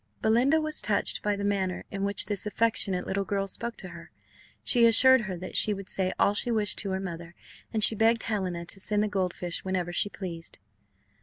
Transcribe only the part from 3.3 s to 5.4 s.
spoke to her. She assured her